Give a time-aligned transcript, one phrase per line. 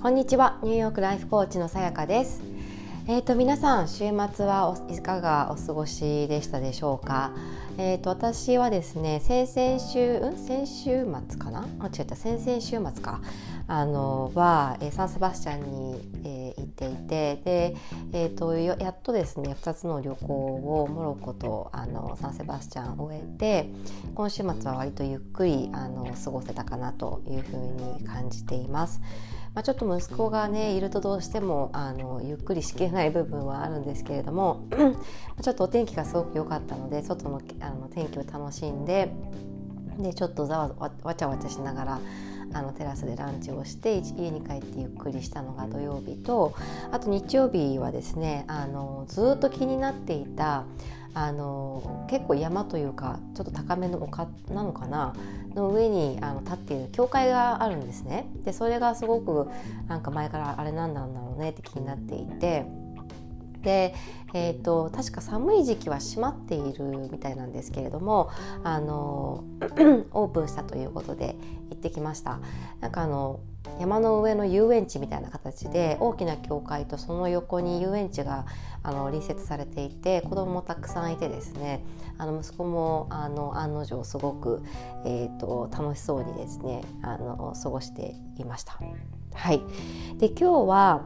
[0.00, 0.58] こんにちは。
[0.62, 2.40] ニューヨークライフコーチのさやかです。
[3.06, 7.32] えーと皆さん週末はいかがお過ごしでしたでしょうか？
[7.76, 11.68] えーと、私はですね先々週、うん、先週末かな？
[11.80, 12.16] あ違った。
[12.16, 13.20] 先々週末か。
[13.66, 17.76] あのは、サンセバスチャンに、えー、行っていてで、
[18.12, 23.70] えーと、やっとですね2つの旅行をモロッコとあのサンセバスチャンを終えて
[24.14, 29.00] 今週末は割とゆっくりあの過ごせたかなというふうに感じています。
[29.54, 34.68] まあ、ちょっと息子がねいるとどうしてもあのゆっくりしきれない部分はあるんですけれども
[35.42, 39.12] ちょっとお天気がすごく良かったので外のあの天気を楽しんで
[39.98, 42.00] でちょっとざわわちゃわちゃしながら
[42.52, 46.54] あのテラスでランチをして家に帰ってゆっくりしたのが土曜日と
[46.90, 50.64] あと日曜日はですねあのずっと気になっていた
[51.12, 55.14] あの結構山というかちょっと高めの丘なのかな
[55.54, 58.28] の上にあの立っている教会があるんですね。
[58.44, 59.48] でそれがすごく
[59.88, 62.66] なんか前からあれなんだろうねって気になっていて。
[63.62, 63.94] で、
[64.32, 68.30] えーと、確か寒い時期は閉まっているみたいなんですけれども
[68.64, 69.44] あの
[70.12, 71.36] オープンしたということで
[71.68, 72.40] 行ってきました
[72.80, 73.40] なんかあの
[73.78, 78.46] 山の上の遊園地みたいな形で大きな教会とその横に遊園地が
[78.82, 81.84] あの隣接されていて子供もたくさんいてですね
[82.18, 84.62] あの息子もあの案の定すごく、
[85.04, 88.78] えーと、楽しそうにですねあの過ごしていました。
[89.32, 89.62] はい、
[90.18, 91.04] で今日は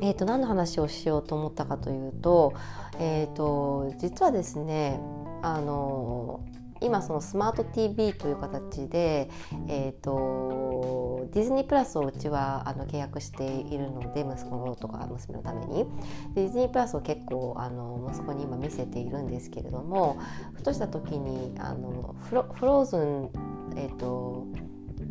[0.00, 2.54] えーと、何の話をしようと思ったかというと,、
[3.00, 5.00] えーと実はですね
[5.42, 6.40] あの
[6.80, 9.30] 今そのスマート TV という形で、
[9.68, 15.86] えーと、ディズニープラスをうちはあの契約しているので息子とか娘のために。
[16.34, 20.18] ディズニープラスを結構あの息子に今見せているんですけれども
[20.54, 23.30] ふとした時にあのフロフローズン、
[23.76, 24.46] えーと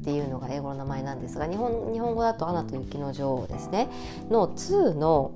[0.08, 3.90] っていうのが英語の名前なんですが日本日本語だと「アナと雪の女王」ですね。
[4.30, 5.32] の2の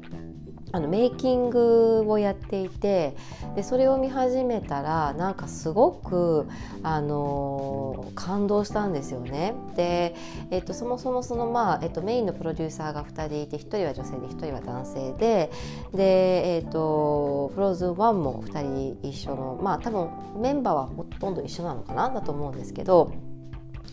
[0.71, 3.15] あのメイキングをやっていて
[3.55, 6.47] でそれを見始めたらなんかすごく、
[6.83, 9.53] あのー、感動したんですよね。
[9.75, 10.15] で、
[10.49, 15.51] えっと、そもそもその、まあえっと、メインのプロデューサーが2人いて1人は女性で1人は男性で
[15.93, 20.09] で、えっと、フローズン1も2人一緒のまあ多分
[20.41, 23.11] メンバーはほとんど一緒なのかなだと思うんですけど。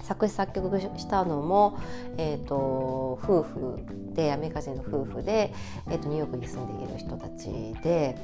[0.08, 1.78] 作詞作曲したのも、
[2.16, 3.78] えーと、夫婦
[4.14, 5.52] でアメリカ人の夫婦で、
[5.90, 8.16] えーと、ニューヨークに住んでいる人たちで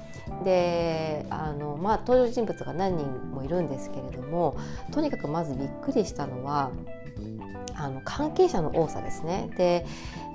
[0.45, 4.57] であの、まあ、登場人物が何人もいるんですけれども
[4.93, 6.71] とにかくまずびっくりしたのは
[7.77, 9.51] あの関係者の多さですね。
[9.57, 9.85] で、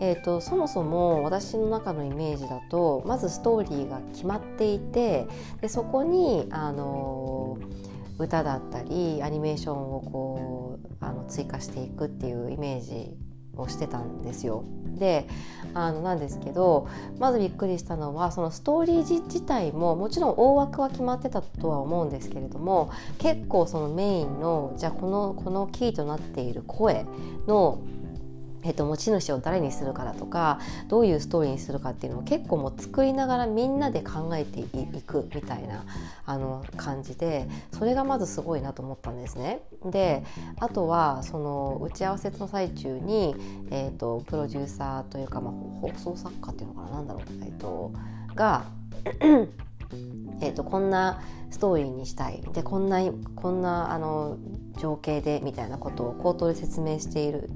[0.02, 5.26] えーと、そもそも私の中のイメージだとまずストーリーが決まっていて
[5.62, 7.58] でそこにあの
[8.20, 10.69] 歌だったりアニメーションをこう
[11.00, 13.16] あの追加していくっていうイメージ
[13.56, 14.64] をしてたんですよ。
[14.98, 15.28] で
[15.74, 16.88] あのなんですけど
[17.20, 27.06] まずびっくりしたのはそのストーリー自体ももちろん大枠は決まってたとは思うんですけれども結構そのメインのじゃあこのこのキーとなっている声
[27.48, 27.80] の
[28.64, 34.66] えっと、持ち主を誰にするかだとかどういうストーリーにするかっていうのを結構もう作りながらみんなで考えてい
[35.02, 35.86] くみたいな
[36.26, 39.62] あの感じでそれがまずすごいなと思ったんですね。
[39.86, 40.24] で
[40.60, 43.36] あとはその打ち合わせの最中に、
[43.72, 47.92] えっと、プロデューサーというか、まあ、放送作家っていうのかな何だろう、えっと、
[48.36, 48.64] が
[50.42, 53.00] えーと、こんなストーリーにしたいでこんな
[53.36, 54.38] こんなあの
[54.78, 57.50] 情景でみたいなことを口頭で説明している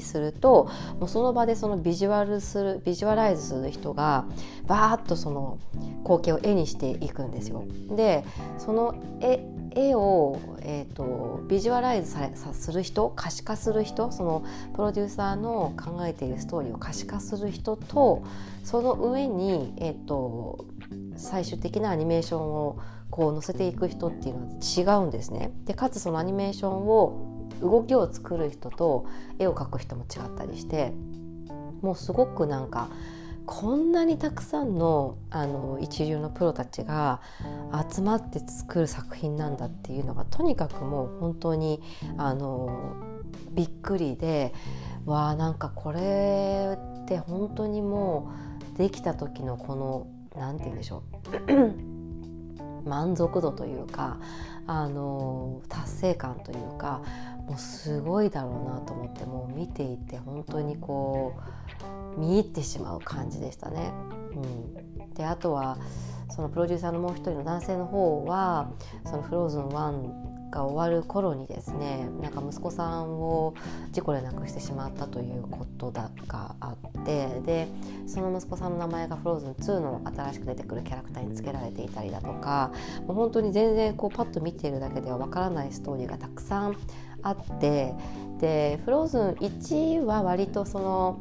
[0.00, 4.24] するともうその場でそのビジュアルするビジュアライズする人が
[4.66, 5.58] バーッとその
[6.02, 7.64] 光景を絵にしていくんですよ。
[7.90, 8.24] で
[8.58, 9.46] その絵
[9.78, 14.42] 絵を、えーと、ビジュアライズされさする人可視化する人その
[14.74, 18.24] プロデューサーの考えているストーリーを可視化する人と
[18.64, 20.64] その上に、えーと
[21.16, 22.78] 最終的なアニメーションを
[23.10, 25.52] こう載せていく人っていうのは違うんですね。
[25.64, 29.06] でかつそのアニメーションを動きを作る人と
[29.38, 30.92] 絵を描く人も違ったりして
[31.80, 32.88] もうすごくなんか
[33.46, 37.20] こんなにたくさんのあの一流のプロたちが
[37.88, 41.80] 集まって作る作品なんだっていうのがとにかくもう本当に
[42.18, 42.96] あの
[43.52, 44.52] びっくりで
[45.04, 48.32] わあなんかこれって本当にも
[48.74, 50.06] うできた時のこの
[50.38, 51.02] 何て言うんでしょ
[51.48, 51.86] う
[52.88, 54.18] 満足度というか
[54.66, 57.02] あの達成感というか
[57.48, 61.34] もうすごいだろうなと思ってもう見ていて本当にこ
[62.16, 63.92] う見入ってしまう感じでしたね。
[64.32, 65.78] うん、であとは
[66.30, 68.70] そのプロデューサーのもう一人の男性の方は
[69.04, 73.54] その「フローズン1」が終わる頃にですねなんか息子さんを
[73.92, 77.68] 事故で亡くしてしまったということだがあってで
[78.06, 82.72] その息子さんの名前が「フローズン2の新しく出てくるキャラクターに付けられていたりだとか
[83.06, 86.76] もう本当に全然こうパッと見ているだけではわからないストーリーがたくさん
[87.22, 87.94] あって
[88.38, 91.20] で「フローズン1は割とその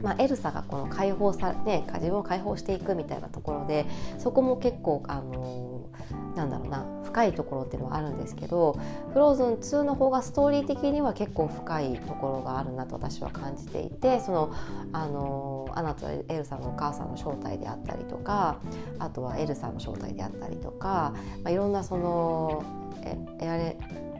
[0.00, 3.84] まあ、エルサがこの解放さ、ね、自分を解放していくみたいなところで
[4.18, 5.88] そこも結構あの
[6.36, 8.78] なんだろうな深いところっていうのはあるんですけど
[9.12, 9.46] フローズン
[9.80, 14.54] 2の方がストーリー的には結構深いところがあるなと私は感じていてその
[14.92, 18.56] あのアナとエルサのお母さんの正体であったりとか
[18.98, 21.14] あとはエルサの正体であったりとか、
[21.44, 22.64] まあ、いろんなその
[23.04, 23.76] えエアレ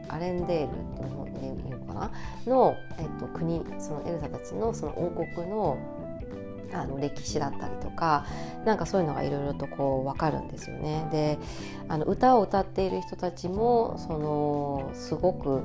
[0.09, 2.11] アレンデールっていうので言うのかな？
[2.45, 5.77] の、えっと、国そのエルサたちのその王国の
[6.73, 8.25] あの歴史だったりとか
[8.65, 11.07] なんかそういうのがいろいろとこう分かるんですよね。
[11.11, 11.39] で
[11.87, 15.63] あの歌を歌っている人たちもそのすごく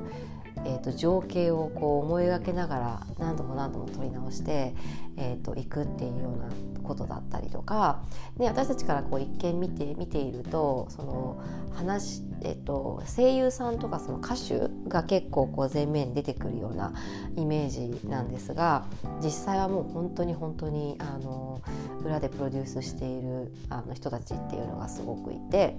[0.65, 4.75] えーと、情景をこう思いがけながら何度も何度も撮り直して、
[5.17, 6.49] えー、くっていうような
[6.83, 8.03] ことだったりとか、
[8.37, 11.41] ね、私たちからこう一見見て見ているとその
[11.75, 16.93] 話、えーと、声優さんとかその歌手が結構こう前面に出てくるような
[17.35, 18.85] イメージなんですが
[19.21, 21.61] 実際はもう本当に本当にあの
[22.03, 25.75] 裏でプロデュースしているあの人たちっていうのがすごくいて。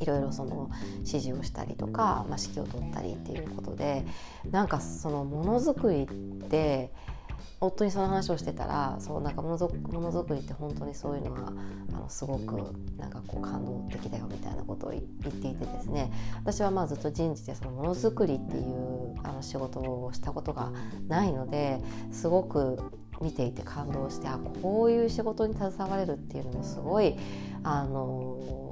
[0.00, 4.04] いろいろその指示をしたりとか、まあ、指揮を取ったりっていうことで
[4.50, 6.92] なんかそのものづくりって
[7.62, 11.48] 夫にその話をしてたらそうなんかものづくりって本当にそういうのが
[11.92, 16.10] あのすごくなんかこう感動的だよみたいなことを言っていてですね。
[16.36, 20.72] 私はまあずっと人事でそのものづくりっていうあの仕事をしたことが
[21.06, 21.80] ないので
[22.12, 22.78] すごく
[23.20, 27.16] 見ていて感動してあこういう仕事に携われるっていうのもすごい
[27.62, 28.69] あの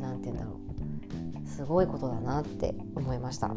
[0.00, 0.52] 何て言うんだろ
[1.44, 1.48] う。
[1.48, 3.50] すごいことだなって思いました。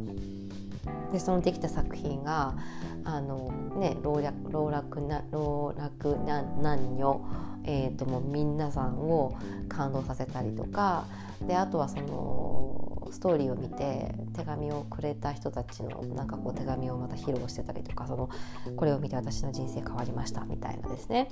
[1.12, 2.56] でそのできた作品が
[3.04, 7.22] あの、ね、老若老若な老若男女、
[7.66, 9.38] えーと、もう皆さんを
[9.70, 11.06] 感動させたりとか。
[11.48, 18.30] であとはそのストーリーを見て手紙をくれた人たちのなんかこう手紙をまた披露してたりとかその
[18.76, 21.30] これを見て私の人生変わりましたみたいなですね。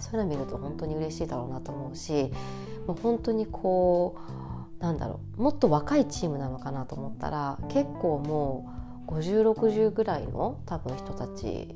[0.00, 2.32] そういうの見ると本当に嬉しいだろうなと思うし
[2.86, 4.16] もう本当にこ
[4.80, 8.68] うなんだろうもっと若いチームなのかなと思ったら結構も
[9.08, 11.74] う5060ぐらいの多分人たち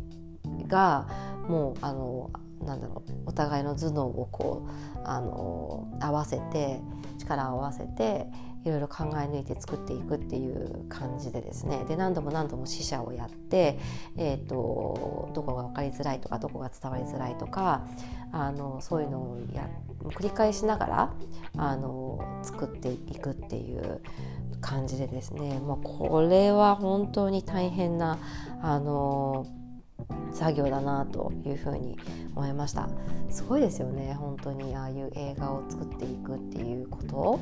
[0.67, 1.06] が
[1.49, 2.31] もうあの
[2.64, 4.67] なんだろうお互いの頭脳をこ
[4.97, 6.81] うあの合わせて
[7.19, 8.26] 力を合わせて
[8.66, 11.84] いろいろ考え抜いて作っていくっていう感じでですね。
[11.86, 13.78] で何度も何度も試写をやって、
[14.16, 17.86] えーと、どこが分かりづらいとかどこが伝わりづらいとか
[18.32, 19.70] あのそういうのをや
[20.02, 21.14] 繰り返しながら
[21.56, 24.00] あの作っていくっていう
[24.60, 25.60] 感じでですね。
[25.60, 28.18] もうこれは本当に大変な
[28.62, 29.46] あの
[30.32, 31.96] 作業だなというふうに
[32.34, 32.88] 思いました。
[33.30, 34.14] すごいですよね。
[34.14, 37.40] 本当にああいう映画を作っていくっていうこと。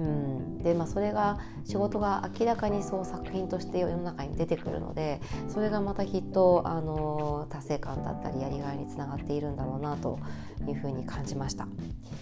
[0.00, 10.18] うん、で、まあ、それが仕事が明らかにそう作品として世の中に出てくるのでそれがまたきっとあの達成感だったりやりがいにつながっているんだろうなと
[10.66, 11.66] いうふうに感じました。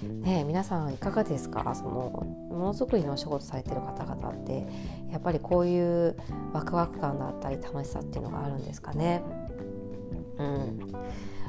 [0.02, 1.72] ね、皆さんいかがですか？
[1.74, 4.66] そのものづくりのお仕事されてる方々って
[5.12, 6.16] やっぱりこういう
[6.52, 9.22] ワクワク感だったり楽しさっていうのがあるんですかね？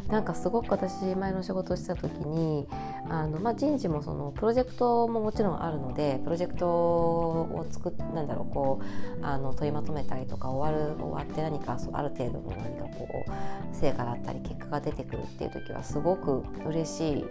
[0.09, 2.67] なんかすごく私前の仕事をした時に
[3.09, 17.25] あの、まあ、人事もそのプロジェクトももちろんあるのでプロジェクトを作っなんだろうこうあの取りまとめたりとか終わる終わって何かそうある程度の何かこう成果だったり結果が出てくるっていう時はすごく嬉しい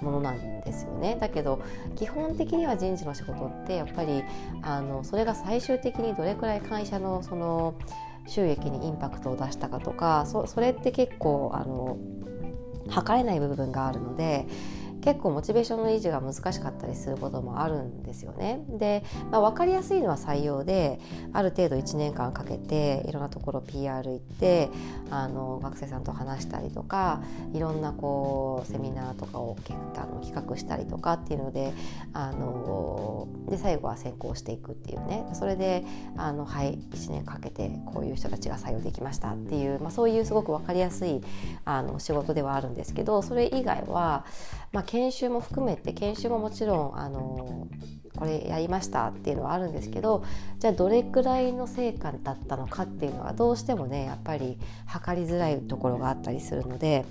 [0.00, 1.16] ものなんですよね。
[1.20, 1.60] だけど
[1.96, 4.22] 基本的には人事の仕事ってやっぱり
[4.62, 7.74] あのそれが最終的にどれくらい会社のその
[8.26, 11.98] 収益にインパクトを出したかとかそそれって結構あの
[12.88, 14.46] 測れない部分があるので
[15.02, 18.64] 結構モチベーションの維持が難しかったりすることもあるんですよね。
[18.68, 21.00] で、まあ、分かりやすいのは採用で
[21.32, 24.70] ある程度1年間かけていろんなところ PR 行って
[25.10, 29.56] あの学生さんと話したりとかいろんなこうセミナーとかを
[29.96, 31.72] あの企画したりとかっていうので
[32.12, 35.84] あので最後は先行していくっていうねそれで
[36.16, 41.20] あのはい1年かけてこういう人たちが採用できましたっていう、まあ、そういうすごく分かりやすい
[41.64, 44.24] あの仕事ではあるんですけどそれ以外は、
[44.72, 47.66] まあ、研修も含めて研修ももちろんあの
[48.18, 50.22] これやりましたっていうのはあるんですけど
[50.58, 57.06] じゃあどれくらいの成果だったのかっていうのはどうしてもねやっぱり測りづらいところがあったりするので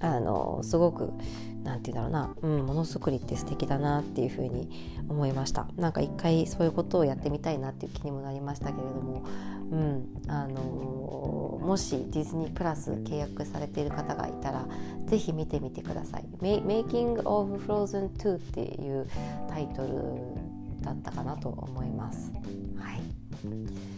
[0.00, 1.14] あのすごく
[1.64, 4.68] 何て言うんだろうな、うん、ものづくりって素敵だなっていうふうに
[5.08, 5.68] 思いました。
[5.76, 9.24] なんか一回そういうことをやってみたいなっていう気にもなりましたけれども、
[9.70, 14.66] うん、あのもしディズニープラス契約されている方がいたら
[15.06, 19.06] ぜひ見てみてください「Making of Frozen 2」っていう
[19.48, 22.32] タイトルだったかなと思います。
[22.76, 23.91] はい。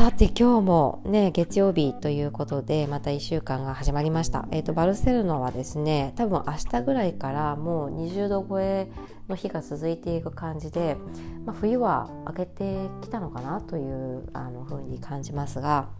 [0.00, 8.90] さて今日もね月曜日ということでまた1週間が始まりました、えーと、バルセロナはですね多分明日ぐらいからもう20度超え
[9.28, 10.96] の日が続いていく感じで、
[11.44, 15.90] まあ、冬は明けてきたのかなというあの風に感じますが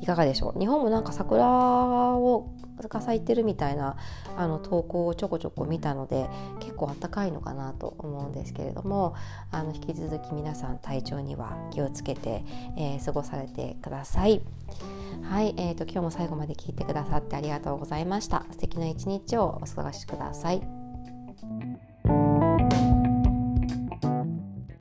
[0.00, 0.58] いかがでしょう？
[0.58, 2.50] 日本もなんか桜を
[2.88, 3.96] が咲いてるみたいな
[4.36, 6.28] あの投稿をちょこちょこ見たので
[6.76, 9.14] 結構暖かいのかなと思うんですけれども
[9.50, 12.44] あの引き続き皆さん体調には気をつけて、
[12.76, 14.42] えー、過ごされてください。
[15.22, 18.44] はい、えーと、今日も最後まで聞いてくださってありがとうございました。
[18.50, 20.75] 素敵な一日をお過ごしください。